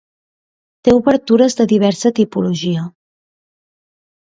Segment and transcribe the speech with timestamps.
[0.87, 2.91] Té obertures de diversa tipologia.